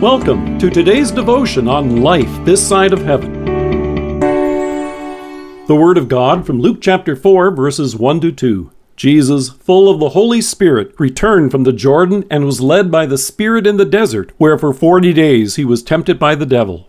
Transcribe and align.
Welcome 0.00 0.58
to 0.60 0.70
today's 0.70 1.10
devotion 1.10 1.68
on 1.68 2.00
life 2.00 2.30
this 2.46 2.66
side 2.66 2.94
of 2.94 3.02
heaven. 3.02 3.44
The 5.66 5.74
Word 5.74 5.98
of 5.98 6.08
God 6.08 6.46
from 6.46 6.58
Luke 6.58 6.78
chapter 6.80 7.14
4, 7.14 7.50
verses 7.50 7.94
1 7.94 8.20
to 8.20 8.32
2. 8.32 8.70
Jesus, 8.96 9.50
full 9.50 9.90
of 9.90 10.00
the 10.00 10.08
Holy 10.08 10.40
Spirit, 10.40 10.94
returned 10.98 11.50
from 11.50 11.64
the 11.64 11.72
Jordan 11.74 12.24
and 12.30 12.46
was 12.46 12.62
led 12.62 12.90
by 12.90 13.04
the 13.04 13.18
Spirit 13.18 13.66
in 13.66 13.76
the 13.76 13.84
desert, 13.84 14.32
where 14.38 14.56
for 14.56 14.72
forty 14.72 15.12
days 15.12 15.56
he 15.56 15.66
was 15.66 15.82
tempted 15.82 16.18
by 16.18 16.34
the 16.34 16.46
devil. 16.46 16.88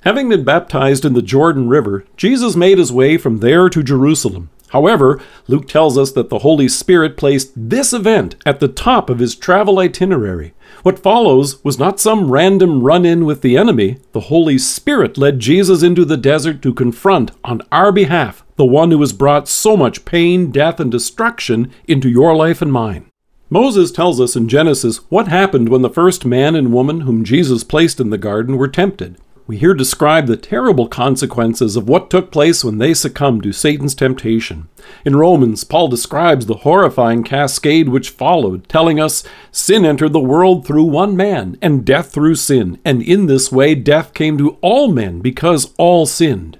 Having 0.00 0.30
been 0.30 0.42
baptized 0.42 1.04
in 1.04 1.12
the 1.12 1.20
Jordan 1.20 1.68
River, 1.68 2.06
Jesus 2.16 2.56
made 2.56 2.78
his 2.78 2.90
way 2.90 3.18
from 3.18 3.40
there 3.40 3.68
to 3.68 3.82
Jerusalem. 3.82 4.48
However, 4.76 5.18
Luke 5.48 5.66
tells 5.66 5.96
us 5.96 6.12
that 6.12 6.28
the 6.28 6.40
Holy 6.40 6.68
Spirit 6.68 7.16
placed 7.16 7.50
this 7.56 7.94
event 7.94 8.36
at 8.44 8.60
the 8.60 8.68
top 8.68 9.08
of 9.08 9.20
his 9.20 9.34
travel 9.34 9.78
itinerary. 9.78 10.52
What 10.82 10.98
follows 10.98 11.64
was 11.64 11.78
not 11.78 11.98
some 11.98 12.30
random 12.30 12.82
run 12.82 13.06
in 13.06 13.24
with 13.24 13.40
the 13.40 13.56
enemy. 13.56 14.00
The 14.12 14.28
Holy 14.28 14.58
Spirit 14.58 15.16
led 15.16 15.38
Jesus 15.38 15.82
into 15.82 16.04
the 16.04 16.18
desert 16.18 16.60
to 16.60 16.74
confront, 16.74 17.30
on 17.42 17.62
our 17.72 17.90
behalf, 17.90 18.44
the 18.56 18.66
one 18.66 18.90
who 18.90 19.00
has 19.00 19.14
brought 19.14 19.48
so 19.48 19.78
much 19.78 20.04
pain, 20.04 20.50
death, 20.50 20.78
and 20.78 20.92
destruction 20.92 21.72
into 21.88 22.10
your 22.10 22.36
life 22.36 22.60
and 22.60 22.70
mine. 22.70 23.10
Moses 23.48 23.90
tells 23.90 24.20
us 24.20 24.36
in 24.36 24.46
Genesis 24.46 24.98
what 25.08 25.28
happened 25.28 25.70
when 25.70 25.80
the 25.80 25.88
first 25.88 26.26
man 26.26 26.54
and 26.54 26.70
woman 26.70 27.00
whom 27.00 27.24
Jesus 27.24 27.64
placed 27.64 27.98
in 27.98 28.10
the 28.10 28.18
garden 28.18 28.58
were 28.58 28.68
tempted 28.68 29.16
we 29.46 29.58
here 29.58 29.74
describe 29.74 30.26
the 30.26 30.36
terrible 30.36 30.88
consequences 30.88 31.76
of 31.76 31.88
what 31.88 32.10
took 32.10 32.32
place 32.32 32.64
when 32.64 32.78
they 32.78 32.92
succumbed 32.92 33.44
to 33.44 33.52
Satan's 33.52 33.94
temptation. 33.94 34.68
In 35.04 35.14
Romans, 35.14 35.62
Paul 35.62 35.86
describes 35.86 36.46
the 36.46 36.58
horrifying 36.58 37.22
cascade 37.22 37.88
which 37.88 38.10
followed, 38.10 38.68
telling 38.68 38.98
us, 38.98 39.22
Sin 39.52 39.84
entered 39.84 40.12
the 40.12 40.20
world 40.20 40.66
through 40.66 40.84
one 40.84 41.16
man, 41.16 41.56
and 41.62 41.84
death 41.84 42.10
through 42.12 42.34
sin, 42.34 42.80
and 42.84 43.00
in 43.02 43.26
this 43.26 43.52
way 43.52 43.76
death 43.76 44.14
came 44.14 44.36
to 44.38 44.58
all 44.62 44.90
men 44.90 45.20
because 45.20 45.72
all 45.78 46.06
sinned. 46.06 46.58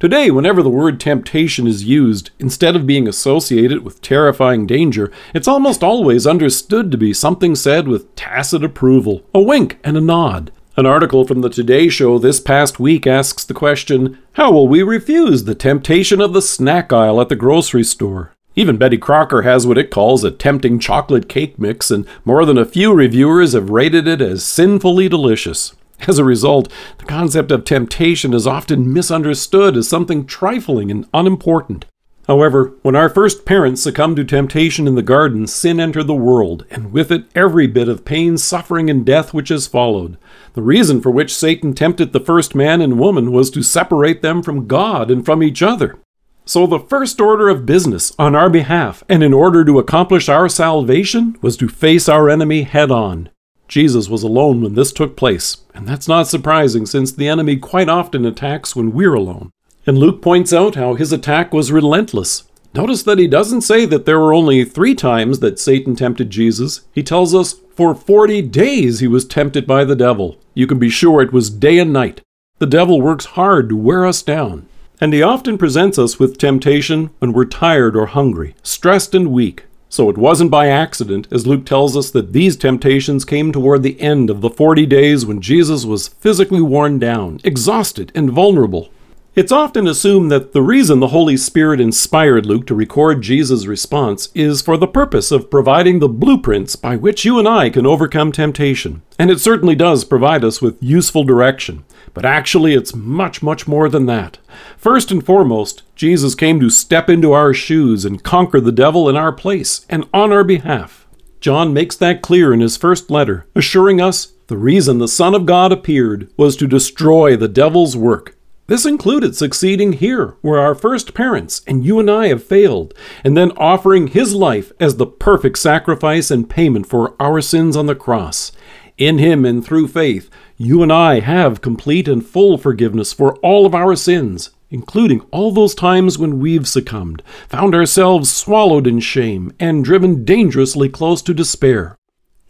Today, 0.00 0.28
whenever 0.28 0.60
the 0.60 0.68
word 0.68 0.98
temptation 0.98 1.68
is 1.68 1.84
used, 1.84 2.30
instead 2.40 2.74
of 2.74 2.86
being 2.86 3.06
associated 3.06 3.84
with 3.84 4.02
terrifying 4.02 4.66
danger, 4.66 5.12
it's 5.32 5.46
almost 5.46 5.84
always 5.84 6.26
understood 6.26 6.90
to 6.90 6.98
be 6.98 7.14
something 7.14 7.54
said 7.54 7.86
with 7.86 8.14
tacit 8.16 8.64
approval, 8.64 9.22
a 9.32 9.40
wink 9.40 9.78
and 9.84 9.96
a 9.96 10.00
nod. 10.00 10.50
An 10.76 10.86
article 10.86 11.24
from 11.24 11.40
the 11.40 11.50
Today 11.50 11.88
Show 11.88 12.18
this 12.18 12.40
past 12.40 12.80
week 12.80 13.06
asks 13.06 13.44
the 13.44 13.54
question 13.54 14.18
How 14.32 14.50
will 14.50 14.66
we 14.66 14.82
refuse 14.82 15.44
the 15.44 15.54
temptation 15.54 16.20
of 16.20 16.32
the 16.32 16.42
snack 16.42 16.92
aisle 16.92 17.20
at 17.20 17.28
the 17.28 17.36
grocery 17.36 17.84
store? 17.84 18.32
Even 18.56 18.76
Betty 18.76 18.98
Crocker 18.98 19.42
has 19.42 19.68
what 19.68 19.78
it 19.78 19.92
calls 19.92 20.24
a 20.24 20.32
tempting 20.32 20.80
chocolate 20.80 21.28
cake 21.28 21.60
mix, 21.60 21.92
and 21.92 22.04
more 22.24 22.44
than 22.44 22.58
a 22.58 22.64
few 22.64 22.92
reviewers 22.92 23.52
have 23.52 23.70
rated 23.70 24.08
it 24.08 24.20
as 24.20 24.44
sinfully 24.44 25.08
delicious. 25.08 25.76
As 26.08 26.18
a 26.18 26.24
result, 26.24 26.68
the 26.98 27.04
concept 27.04 27.52
of 27.52 27.64
temptation 27.64 28.34
is 28.34 28.44
often 28.44 28.92
misunderstood 28.92 29.76
as 29.76 29.88
something 29.88 30.26
trifling 30.26 30.90
and 30.90 31.06
unimportant. 31.14 31.84
However, 32.26 32.72
when 32.82 32.96
our 32.96 33.10
first 33.10 33.44
parents 33.44 33.82
succumbed 33.82 34.16
to 34.16 34.24
temptation 34.24 34.88
in 34.88 34.94
the 34.94 35.02
garden, 35.02 35.46
sin 35.46 35.78
entered 35.78 36.06
the 36.06 36.14
world, 36.14 36.64
and 36.70 36.90
with 36.90 37.10
it 37.10 37.26
every 37.34 37.66
bit 37.66 37.88
of 37.88 38.04
pain, 38.04 38.38
suffering, 38.38 38.88
and 38.88 39.04
death 39.04 39.34
which 39.34 39.50
has 39.50 39.66
followed. 39.66 40.16
The 40.54 40.62
reason 40.62 41.02
for 41.02 41.10
which 41.10 41.34
Satan 41.34 41.74
tempted 41.74 42.12
the 42.12 42.20
first 42.20 42.54
man 42.54 42.80
and 42.80 42.98
woman 42.98 43.30
was 43.30 43.50
to 43.50 43.62
separate 43.62 44.22
them 44.22 44.42
from 44.42 44.66
God 44.66 45.10
and 45.10 45.24
from 45.24 45.42
each 45.42 45.62
other. 45.62 45.98
So, 46.46 46.66
the 46.66 46.78
first 46.78 47.20
order 47.20 47.48
of 47.48 47.66
business 47.66 48.12
on 48.18 48.34
our 48.34 48.50
behalf, 48.50 49.02
and 49.08 49.22
in 49.22 49.32
order 49.32 49.64
to 49.64 49.78
accomplish 49.78 50.28
our 50.28 50.48
salvation, 50.48 51.36
was 51.42 51.56
to 51.58 51.68
face 51.68 52.08
our 52.08 52.28
enemy 52.28 52.62
head 52.62 52.90
on. 52.90 53.30
Jesus 53.66 54.08
was 54.08 54.22
alone 54.22 54.60
when 54.60 54.74
this 54.74 54.92
took 54.92 55.16
place, 55.16 55.58
and 55.74 55.88
that's 55.88 56.08
not 56.08 56.26
surprising 56.26 56.84
since 56.84 57.12
the 57.12 57.28
enemy 57.28 57.56
quite 57.56 57.88
often 57.88 58.26
attacks 58.26 58.76
when 58.76 58.92
we're 58.92 59.14
alone. 59.14 59.50
And 59.86 59.98
Luke 59.98 60.22
points 60.22 60.52
out 60.52 60.76
how 60.76 60.94
his 60.94 61.12
attack 61.12 61.52
was 61.52 61.72
relentless. 61.72 62.44
Notice 62.74 63.02
that 63.04 63.18
he 63.18 63.28
doesn't 63.28 63.60
say 63.60 63.86
that 63.86 64.04
there 64.04 64.18
were 64.18 64.34
only 64.34 64.64
three 64.64 64.94
times 64.94 65.38
that 65.38 65.58
Satan 65.58 65.94
tempted 65.94 66.30
Jesus. 66.30 66.80
He 66.92 67.02
tells 67.02 67.34
us 67.34 67.54
for 67.74 67.94
40 67.94 68.42
days 68.42 69.00
he 69.00 69.06
was 69.06 69.24
tempted 69.24 69.66
by 69.66 69.84
the 69.84 69.94
devil. 69.94 70.38
You 70.54 70.66
can 70.66 70.78
be 70.78 70.90
sure 70.90 71.22
it 71.22 71.32
was 71.32 71.50
day 71.50 71.78
and 71.78 71.92
night. 71.92 72.20
The 72.58 72.66
devil 72.66 73.00
works 73.00 73.26
hard 73.26 73.68
to 73.68 73.76
wear 73.76 74.06
us 74.06 74.22
down. 74.22 74.66
And 75.00 75.12
he 75.12 75.22
often 75.22 75.58
presents 75.58 75.98
us 75.98 76.18
with 76.18 76.38
temptation 76.38 77.10
when 77.18 77.32
we're 77.32 77.44
tired 77.44 77.96
or 77.96 78.06
hungry, 78.06 78.54
stressed 78.62 79.14
and 79.14 79.32
weak. 79.32 79.64
So 79.88 80.08
it 80.08 80.18
wasn't 80.18 80.50
by 80.50 80.68
accident, 80.68 81.28
as 81.30 81.46
Luke 81.46 81.66
tells 81.66 81.96
us, 81.96 82.10
that 82.10 82.32
these 82.32 82.56
temptations 82.56 83.24
came 83.24 83.52
toward 83.52 83.82
the 83.82 84.00
end 84.00 84.30
of 84.30 84.40
the 84.40 84.50
40 84.50 84.86
days 84.86 85.24
when 85.24 85.40
Jesus 85.40 85.84
was 85.84 86.08
physically 86.08 86.60
worn 86.60 86.98
down, 86.98 87.38
exhausted, 87.44 88.10
and 88.14 88.30
vulnerable. 88.30 88.88
It's 89.36 89.50
often 89.50 89.88
assumed 89.88 90.30
that 90.30 90.52
the 90.52 90.62
reason 90.62 91.00
the 91.00 91.08
Holy 91.08 91.36
Spirit 91.36 91.80
inspired 91.80 92.46
Luke 92.46 92.68
to 92.68 92.74
record 92.74 93.20
Jesus' 93.20 93.66
response 93.66 94.28
is 94.32 94.62
for 94.62 94.76
the 94.76 94.86
purpose 94.86 95.32
of 95.32 95.50
providing 95.50 95.98
the 95.98 96.08
blueprints 96.08 96.76
by 96.76 96.94
which 96.94 97.24
you 97.24 97.40
and 97.40 97.48
I 97.48 97.68
can 97.68 97.84
overcome 97.84 98.30
temptation. 98.30 99.02
And 99.18 99.32
it 99.32 99.40
certainly 99.40 99.74
does 99.74 100.04
provide 100.04 100.44
us 100.44 100.62
with 100.62 100.80
useful 100.80 101.24
direction. 101.24 101.84
But 102.12 102.24
actually, 102.24 102.74
it's 102.74 102.94
much, 102.94 103.42
much 103.42 103.66
more 103.66 103.88
than 103.88 104.06
that. 104.06 104.38
First 104.76 105.10
and 105.10 105.26
foremost, 105.26 105.82
Jesus 105.96 106.36
came 106.36 106.60
to 106.60 106.70
step 106.70 107.10
into 107.10 107.32
our 107.32 107.52
shoes 107.52 108.04
and 108.04 108.22
conquer 108.22 108.60
the 108.60 108.70
devil 108.70 109.08
in 109.08 109.16
our 109.16 109.32
place 109.32 109.84
and 109.90 110.08
on 110.14 110.32
our 110.32 110.44
behalf. 110.44 111.08
John 111.40 111.74
makes 111.74 111.96
that 111.96 112.22
clear 112.22 112.54
in 112.54 112.60
his 112.60 112.76
first 112.76 113.10
letter, 113.10 113.48
assuring 113.56 114.00
us 114.00 114.32
the 114.46 114.56
reason 114.56 114.98
the 114.98 115.08
Son 115.08 115.34
of 115.34 115.44
God 115.44 115.72
appeared 115.72 116.30
was 116.36 116.54
to 116.58 116.68
destroy 116.68 117.36
the 117.36 117.48
devil's 117.48 117.96
work 117.96 118.36
this 118.66 118.86
included 118.86 119.36
succeeding 119.36 119.94
here, 119.94 120.36
where 120.40 120.58
our 120.58 120.74
first 120.74 121.12
parents 121.12 121.60
and 121.66 121.84
you 121.84 122.00
and 122.00 122.10
I 122.10 122.28
have 122.28 122.42
failed, 122.42 122.94
and 123.22 123.36
then 123.36 123.52
offering 123.58 124.06
His 124.06 124.34
life 124.34 124.72
as 124.80 124.96
the 124.96 125.06
perfect 125.06 125.58
sacrifice 125.58 126.30
and 126.30 126.48
payment 126.48 126.86
for 126.86 127.14
our 127.20 127.40
sins 127.40 127.76
on 127.76 127.86
the 127.86 127.94
cross. 127.94 128.52
In 128.96 129.18
Him 129.18 129.44
and 129.44 129.64
through 129.64 129.88
faith, 129.88 130.30
you 130.56 130.82
and 130.82 130.92
I 130.92 131.20
have 131.20 131.60
complete 131.60 132.08
and 132.08 132.24
full 132.24 132.56
forgiveness 132.56 133.12
for 133.12 133.36
all 133.36 133.66
of 133.66 133.74
our 133.74 133.96
sins, 133.96 134.50
including 134.70 135.20
all 135.30 135.52
those 135.52 135.74
times 135.74 136.18
when 136.18 136.38
we've 136.38 136.66
succumbed, 136.66 137.22
found 137.48 137.74
ourselves 137.74 138.32
swallowed 138.32 138.86
in 138.86 139.00
shame, 139.00 139.52
and 139.60 139.84
driven 139.84 140.24
dangerously 140.24 140.88
close 140.88 141.20
to 141.22 141.34
despair. 141.34 141.96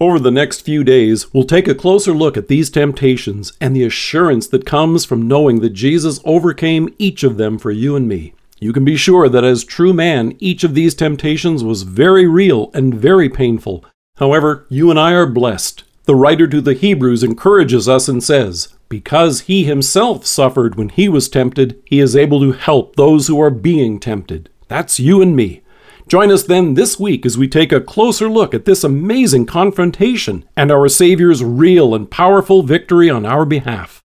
Over 0.01 0.19
the 0.19 0.33
next 0.33 0.63
few 0.63 0.83
days, 0.83 1.33
we'll 1.33 1.45
take 1.45 1.69
a 1.69 1.75
closer 1.75 2.13
look 2.13 2.37
at 2.37 2.49
these 2.49 2.69
temptations 2.69 3.53
and 3.61 3.77
the 3.77 3.85
assurance 3.85 4.49
that 4.49 4.67
comes 4.67 5.05
from 5.05 5.29
knowing 5.29 5.61
that 5.61 5.71
Jesus 5.71 6.19
overcame 6.25 6.93
each 6.99 7.23
of 7.23 7.37
them 7.37 7.59
for 7.59 7.71
you 7.71 7.95
and 7.95 8.09
me. 8.09 8.35
You 8.59 8.73
can 8.73 8.85
be 8.85 8.97
sure 8.97 9.29
that 9.29 9.45
as 9.45 9.63
true 9.63 9.93
man, 9.93 10.37
each 10.41 10.65
of 10.65 10.75
these 10.75 10.97
temptations 10.97 11.63
was 11.63 11.83
very 11.83 12.27
real 12.27 12.73
and 12.75 12.93
very 12.93 13.29
painful. 13.29 13.85
However, 14.17 14.67
you 14.69 14.91
and 14.91 14.99
I 14.99 15.13
are 15.13 15.27
blessed. 15.27 15.85
The 16.07 16.17
writer 16.17 16.49
to 16.49 16.61
the 16.61 16.75
Hebrews 16.75 17.23
encourages 17.23 17.89
us 17.89 18.09
and 18.09 18.23
says, 18.23 18.69
Because 18.89 19.43
he 19.43 19.63
himself 19.65 20.27
suffered 20.27 20.75
when 20.75 20.89
he 20.89 21.09
was 21.09 21.29
tempted, 21.29 21.81
he 21.85 22.01
is 22.01 22.17
able 22.17 22.41
to 22.41 22.53
help 22.53 22.97
those 22.97 23.29
who 23.29 23.41
are 23.41 23.51
being 23.51 24.01
tempted. 24.01 24.51
That's 24.67 24.99
you 24.99 25.23
and 25.23 25.37
me. 25.37 25.63
Join 26.07 26.31
us 26.31 26.43
then 26.43 26.75
this 26.75 27.01
week 27.01 27.25
as 27.25 27.39
we 27.39 27.49
take 27.49 27.73
a 27.73 27.81
closer 27.81 28.29
look 28.29 28.53
at 28.53 28.67
this 28.67 28.85
amazing 28.85 29.47
confrontation 29.47 30.45
and 30.57 30.71
our 30.71 30.89
Savior's 30.89 31.43
real 31.43 31.95
and 31.95 32.11
powerful 32.11 32.63
victory 32.63 33.09
on 33.09 33.25
our 33.25 33.47
behalf. 33.47 34.03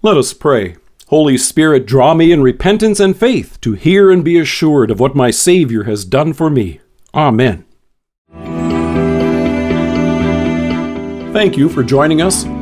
Let 0.00 0.16
us 0.16 0.32
pray. 0.32 0.76
Holy 1.08 1.36
Spirit, 1.36 1.84
draw 1.86 2.14
me 2.14 2.32
in 2.32 2.42
repentance 2.42 2.98
and 2.98 3.14
faith 3.14 3.60
to 3.60 3.74
hear 3.74 4.10
and 4.10 4.24
be 4.24 4.38
assured 4.38 4.90
of 4.90 4.98
what 4.98 5.14
my 5.14 5.30
Savior 5.30 5.84
has 5.84 6.06
done 6.06 6.32
for 6.32 6.48
me. 6.48 6.80
Amen. 7.14 7.66
Thank 11.34 11.58
you 11.58 11.68
for 11.68 11.82
joining 11.82 12.22
us. 12.22 12.44